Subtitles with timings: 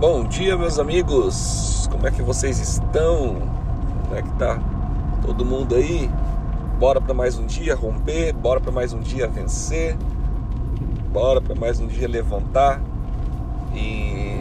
[0.00, 1.88] Bom dia, meus amigos.
[1.90, 3.34] Como é que vocês estão?
[4.04, 4.56] Como é que tá
[5.26, 6.08] todo mundo aí?
[6.78, 9.96] Bora para mais um dia romper, bora para mais um dia vencer.
[11.12, 12.80] Bora para mais um dia levantar
[13.74, 14.40] e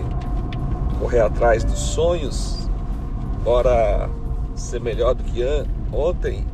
[0.99, 2.69] correr atrás dos sonhos.
[3.43, 4.07] Bora
[4.53, 5.43] ser melhor do que
[5.91, 6.45] ontem.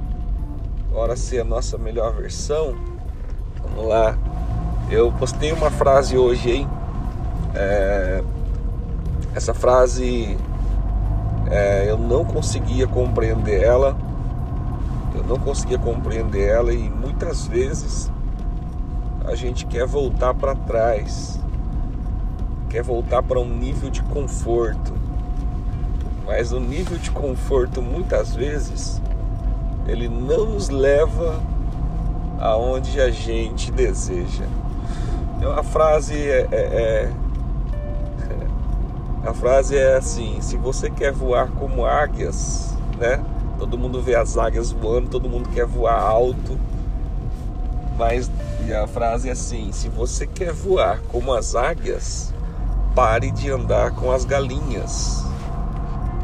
[0.94, 2.74] Bora ser a nossa melhor versão.
[3.62, 4.18] Vamos lá.
[4.90, 6.70] Eu postei uma frase hoje, hein?
[7.54, 8.24] É,
[9.36, 10.38] essa frase
[11.50, 13.98] é, eu não conseguia compreender ela,
[15.16, 18.12] eu não conseguia compreender ela e muitas vezes
[19.26, 21.40] a gente quer voltar para trás,
[22.70, 24.94] quer voltar para um nível de conforto,
[26.26, 29.02] mas o nível de conforto muitas vezes
[29.88, 31.42] ele não nos leva
[32.40, 34.46] aonde a gente deseja.
[35.38, 37.12] Então, a frase é, é, é
[39.26, 43.24] a frase é assim: se você quer voar como águias, né?
[43.58, 46.58] Todo mundo vê as águias voando, todo mundo quer voar alto.
[47.98, 48.30] Mas
[48.82, 52.34] a frase é assim: se você quer voar como as águias,
[52.94, 55.24] pare de andar com as galinhas.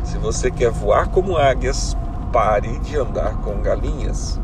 [0.04, 1.96] Se você quer voar como águias,
[2.34, 4.40] pare de andar com galinhas.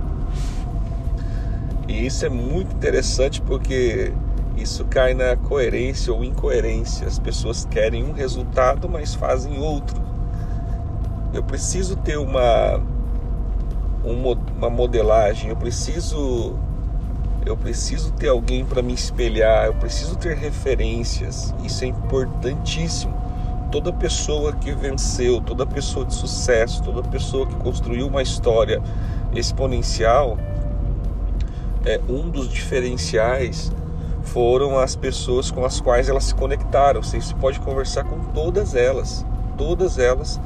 [1.88, 4.14] E isso é muito interessante porque
[4.58, 7.08] isso cai na coerência ou incoerência.
[7.08, 10.02] As pessoas querem um resultado, mas fazem outro.
[11.34, 12.82] Eu preciso ter uma
[14.04, 16.56] uma modelagem, eu preciso
[17.46, 21.54] eu preciso ter alguém para me espelhar, eu preciso ter referências.
[21.64, 23.14] Isso é importantíssimo.
[23.72, 28.82] Toda pessoa que venceu, toda pessoa de sucesso, toda pessoa que construiu uma história
[29.36, 30.38] exponencial,
[31.86, 33.72] é um dos diferenciais
[34.26, 37.02] foram as pessoas com as quais elas se conectaram.
[37.02, 39.26] Você pode conversar com todas elas,
[39.58, 40.40] todas elas,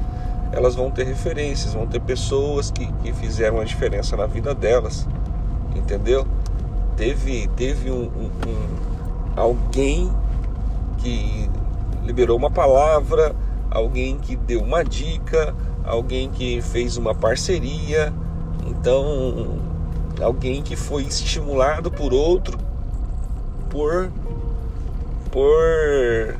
[0.52, 5.08] elas vão ter referências, vão ter pessoas que, que fizeram a diferença na vida delas,
[5.74, 6.26] entendeu?
[6.96, 8.80] Teve, teve um, um, um
[9.36, 10.10] alguém
[10.98, 11.48] que
[12.04, 13.34] liberou uma palavra,
[13.70, 15.54] alguém que deu uma dica,
[15.84, 18.12] alguém que fez uma parceria,
[18.66, 19.58] então
[20.20, 22.69] alguém que foi estimulado por outro
[23.70, 24.10] por
[25.30, 26.36] por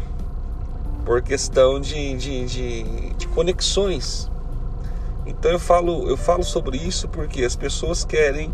[1.05, 4.31] por questão de, de, de, de conexões.
[5.27, 8.53] Então eu falo, eu falo sobre isso porque as pessoas querem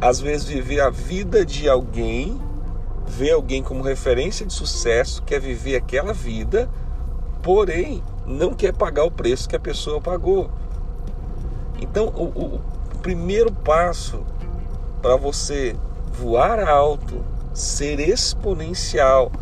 [0.00, 2.40] às vezes viver a vida de alguém,
[3.06, 6.68] ver alguém como referência de sucesso, quer viver aquela vida,
[7.42, 10.50] porém não quer pagar o preço que a pessoa pagou.
[11.80, 12.60] Então o, o,
[13.02, 14.24] primeiro passo
[15.00, 15.74] para você
[16.12, 19.32] voar alto, ser exponencial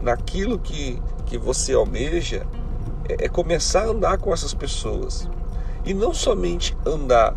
[0.00, 2.46] naquilo que, que você almeja
[3.08, 5.28] é, é começar a andar com essas pessoas.
[5.84, 7.34] E não somente andar,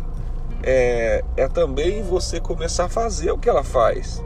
[0.62, 4.22] é, é também você começar a fazer o que ela faz.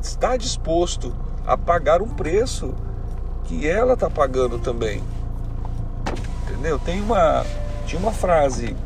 [0.00, 1.14] Estar disposto
[1.46, 2.74] a pagar um preço
[3.44, 5.02] que ela está pagando também.
[6.44, 6.78] Entendeu?
[6.78, 7.44] Tem uma,
[7.86, 8.76] tinha uma frase,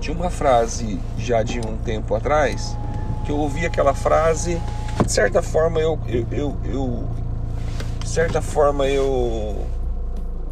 [0.00, 2.76] tinha uma frase já de um tempo atrás
[3.24, 4.60] que eu ouvi aquela frase
[5.02, 7.08] de certa forma eu, eu, eu, eu
[8.00, 9.66] de certa forma eu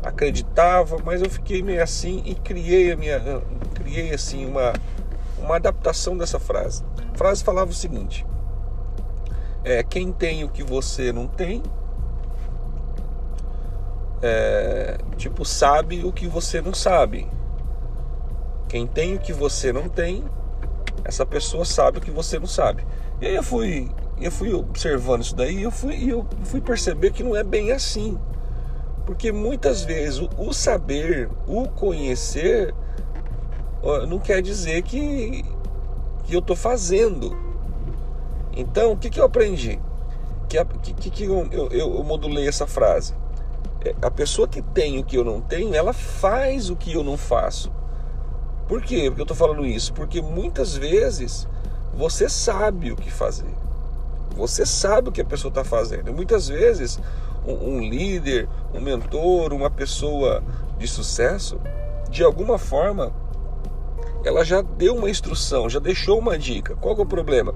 [0.02, 3.20] acreditava, mas eu fiquei meio assim e criei a minha
[3.74, 4.72] criei assim uma
[5.38, 6.84] uma adaptação dessa frase.
[7.12, 8.26] A frase falava o seguinte:
[9.64, 11.62] é quem tem o que você não tem,
[14.22, 17.28] é, tipo sabe o que você não sabe.
[18.68, 20.24] Quem tem o que você não tem,
[21.04, 22.86] essa pessoa sabe o que você não sabe.
[23.20, 23.90] E aí eu fui
[24.20, 27.72] eu fui observando isso daí e eu fui, eu fui perceber que não é bem
[27.72, 28.18] assim.
[29.04, 32.74] Porque muitas vezes o, o saber, o conhecer,
[34.08, 35.44] não quer dizer que,
[36.24, 37.36] que eu estou fazendo.
[38.56, 39.80] Então, o que, que eu aprendi?
[40.48, 40.62] Que,
[40.94, 43.14] que, que eu, eu, eu modulei essa frase?
[43.84, 47.02] É, a pessoa que tem o que eu não tenho, ela faz o que eu
[47.02, 47.72] não faço.
[48.68, 49.04] Por quê?
[49.06, 49.92] Porque eu estou falando isso?
[49.92, 51.48] Porque muitas vezes
[51.94, 53.52] você sabe o que fazer.
[54.34, 56.12] Você sabe o que a pessoa está fazendo.
[56.12, 56.98] Muitas vezes,
[57.46, 60.42] um, um líder, um mentor, uma pessoa
[60.78, 61.60] de sucesso,
[62.10, 63.12] de alguma forma,
[64.24, 66.76] ela já deu uma instrução, já deixou uma dica.
[66.76, 67.54] Qual é o problema?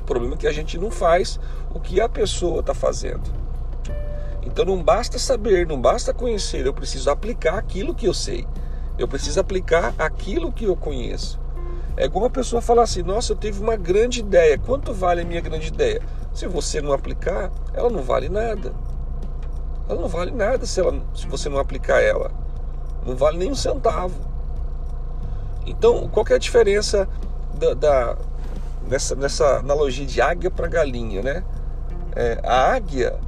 [0.00, 1.38] O problema é que a gente não faz
[1.72, 3.30] o que a pessoa está fazendo.
[4.42, 8.46] Então não basta saber, não basta conhecer, eu preciso aplicar aquilo que eu sei.
[8.98, 11.38] Eu preciso aplicar aquilo que eu conheço.
[11.96, 14.58] É como a pessoa falar assim: Nossa, eu tive uma grande ideia.
[14.58, 16.00] Quanto vale a minha grande ideia?
[16.32, 18.72] Se você não aplicar, ela não vale nada.
[19.88, 22.30] ela não vale nada se, ela, se você não aplicar ela.
[23.04, 24.14] Não vale nem um centavo.
[25.66, 27.08] Então, qual é a diferença
[27.58, 28.16] da, da
[28.86, 31.44] nessa, nessa analogia de águia para galinha, né?
[32.14, 33.18] É, a águia,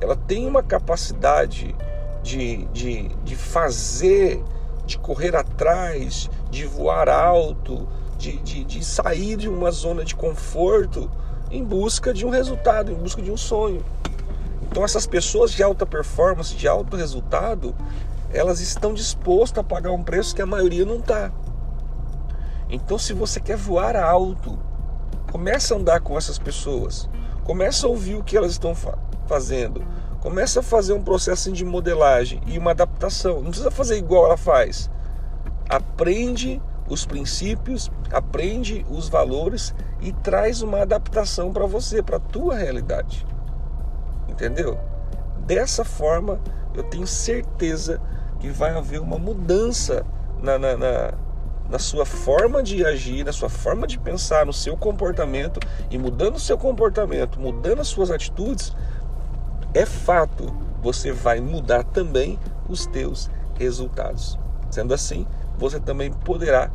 [0.00, 1.74] ela tem uma capacidade
[2.22, 4.42] de, de, de fazer,
[4.90, 7.88] de correr atrás, de voar alto,
[8.18, 11.08] de, de, de sair de uma zona de conforto
[11.48, 13.84] em busca de um resultado, em busca de um sonho.
[14.62, 17.74] Então essas pessoas de alta performance, de alto resultado,
[18.32, 21.30] elas estão dispostas a pagar um preço que a maioria não está.
[22.68, 24.58] Então se você quer voar alto,
[25.30, 27.08] comece a andar com essas pessoas,
[27.44, 28.98] comece a ouvir o que elas estão fa
[29.28, 29.84] fazendo,
[30.20, 33.40] comece a fazer um processo de modelagem e uma adaptação.
[33.40, 34.90] Não precisa fazer igual ela faz.
[35.68, 42.56] Aprende os princípios, aprende os valores e traz uma adaptação para você, para a tua
[42.56, 43.26] realidade.
[44.28, 44.78] Entendeu?
[45.46, 46.40] Dessa forma,
[46.74, 48.00] eu tenho certeza
[48.38, 50.04] que vai haver uma mudança
[50.42, 51.14] na, na, na,
[51.68, 56.36] na sua forma de agir, na sua forma de pensar, no seu comportamento e mudando
[56.36, 58.74] o seu comportamento, mudando as suas atitudes,
[59.74, 62.38] é fato, você vai mudar também
[62.68, 64.38] os teus resultados.
[64.70, 65.26] Sendo assim,
[65.58, 66.70] você também poderá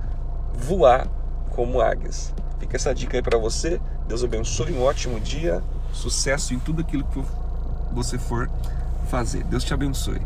[0.53, 1.07] voar
[1.51, 2.33] como águias.
[2.59, 3.80] Fica essa dica aí para você.
[4.07, 7.24] Deus abençoe, um ótimo dia, sucesso em tudo aquilo que
[7.92, 8.50] você for
[9.07, 9.44] fazer.
[9.45, 10.21] Deus te abençoe.